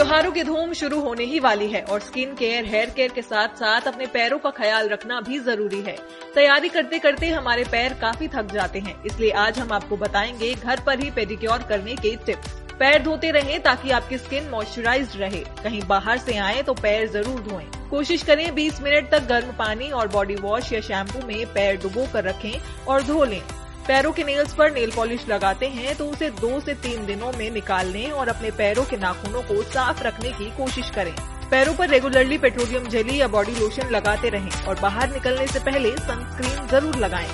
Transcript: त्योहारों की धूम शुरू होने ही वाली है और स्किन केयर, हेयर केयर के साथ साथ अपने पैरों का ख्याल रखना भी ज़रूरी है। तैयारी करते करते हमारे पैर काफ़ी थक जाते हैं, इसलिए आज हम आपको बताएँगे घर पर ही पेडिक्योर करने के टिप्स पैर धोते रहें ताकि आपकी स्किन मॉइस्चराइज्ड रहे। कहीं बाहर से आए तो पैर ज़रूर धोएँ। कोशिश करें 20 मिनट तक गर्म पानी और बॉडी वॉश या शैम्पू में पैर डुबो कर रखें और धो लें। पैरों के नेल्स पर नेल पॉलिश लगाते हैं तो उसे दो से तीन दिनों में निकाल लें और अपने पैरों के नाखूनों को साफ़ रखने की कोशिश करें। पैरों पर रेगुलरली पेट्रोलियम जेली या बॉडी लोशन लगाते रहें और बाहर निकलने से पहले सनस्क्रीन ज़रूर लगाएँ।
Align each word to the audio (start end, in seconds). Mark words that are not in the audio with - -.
त्योहारों 0.00 0.30
की 0.32 0.42
धूम 0.44 0.72
शुरू 0.72 1.00
होने 1.00 1.24
ही 1.24 1.38
वाली 1.40 1.66
है 1.68 1.80
और 1.84 2.00
स्किन 2.00 2.32
केयर, 2.34 2.66
हेयर 2.66 2.90
केयर 2.90 3.10
के 3.12 3.22
साथ 3.22 3.56
साथ 3.56 3.88
अपने 3.88 4.06
पैरों 4.06 4.38
का 4.38 4.50
ख्याल 4.50 4.88
रखना 4.88 5.20
भी 5.20 5.38
ज़रूरी 5.40 5.80
है। 5.80 5.96
तैयारी 6.34 6.68
करते 6.68 6.98
करते 6.98 7.28
हमारे 7.28 7.64
पैर 7.64 7.94
काफ़ी 8.00 8.28
थक 8.28 8.52
जाते 8.52 8.78
हैं, 8.78 8.96
इसलिए 9.04 9.30
आज 9.32 9.58
हम 9.58 9.72
आपको 9.72 9.96
बताएँगे 9.96 10.54
घर 10.54 10.80
पर 10.86 11.00
ही 11.00 11.10
पेडिक्योर 11.10 11.66
करने 11.68 11.96
के 11.96 12.14
टिप्स 12.26 12.54
पैर 12.80 13.02
धोते 13.02 13.30
रहें 13.30 13.60
ताकि 13.62 13.90
आपकी 13.90 14.18
स्किन 14.18 14.48
मॉइस्चराइज्ड 14.50 15.20
रहे। 15.20 15.44
कहीं 15.62 15.82
बाहर 15.88 16.18
से 16.18 16.36
आए 16.38 16.62
तो 16.62 16.74
पैर 16.74 17.06
ज़रूर 17.10 17.40
धोएँ। 17.42 17.70
कोशिश 17.90 18.22
करें 18.22 18.54
20 18.54 18.82
मिनट 18.82 19.10
तक 19.10 19.28
गर्म 19.28 19.52
पानी 19.58 19.90
और 19.90 20.08
बॉडी 20.08 20.34
वॉश 20.38 20.72
या 20.72 20.80
शैम्पू 20.82 21.26
में 21.26 21.46
पैर 21.46 21.76
डुबो 21.82 22.06
कर 22.12 22.24
रखें 22.24 22.84
और 22.86 23.02
धो 23.02 23.24
लें। 23.24 23.42
पैरों 23.86 24.12
के 24.12 24.24
नेल्स 24.24 24.54
पर 24.54 24.72
नेल 24.72 24.90
पॉलिश 24.90 25.26
लगाते 25.28 25.66
हैं 25.68 25.96
तो 25.96 26.06
उसे 26.06 26.30
दो 26.30 26.60
से 26.60 26.74
तीन 26.82 27.06
दिनों 27.06 27.32
में 27.32 27.50
निकाल 27.50 27.86
लें 27.86 28.10
और 28.10 28.28
अपने 28.28 28.50
पैरों 28.50 28.84
के 28.84 28.96
नाखूनों 28.96 29.42
को 29.42 29.62
साफ़ 29.62 30.02
रखने 30.02 30.32
की 30.32 30.50
कोशिश 30.56 30.90
करें। 30.90 31.12
पैरों 31.50 31.74
पर 31.74 31.88
रेगुलरली 31.88 32.38
पेट्रोलियम 32.38 32.88
जेली 32.88 33.20
या 33.20 33.28
बॉडी 33.28 33.52
लोशन 33.52 33.90
लगाते 33.90 34.28
रहें 34.28 34.66
और 34.66 34.80
बाहर 34.80 35.12
निकलने 35.12 35.46
से 35.46 35.58
पहले 35.60 35.90
सनस्क्रीन 35.90 36.66
ज़रूर 36.68 36.96
लगाएँ। 36.96 37.28